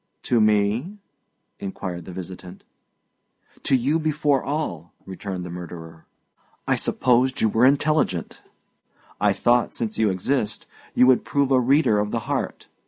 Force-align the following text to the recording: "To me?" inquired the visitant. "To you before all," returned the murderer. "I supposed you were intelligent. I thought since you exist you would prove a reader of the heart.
"To 0.23 0.41
me?" 0.41 0.97
inquired 1.59 2.05
the 2.05 2.11
visitant. 2.11 2.63
"To 3.61 3.75
you 3.75 3.99
before 3.99 4.43
all," 4.43 4.95
returned 5.05 5.45
the 5.45 5.51
murderer. 5.51 6.07
"I 6.67 6.75
supposed 6.75 7.39
you 7.39 7.49
were 7.49 7.67
intelligent. 7.67 8.41
I 9.19 9.31
thought 9.31 9.75
since 9.75 9.99
you 9.99 10.09
exist 10.09 10.65
you 10.95 11.05
would 11.05 11.23
prove 11.23 11.51
a 11.51 11.59
reader 11.59 11.99
of 11.99 12.09
the 12.09 12.21
heart. 12.21 12.67